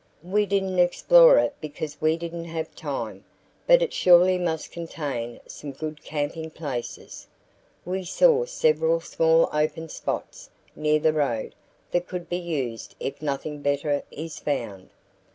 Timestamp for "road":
11.13-11.53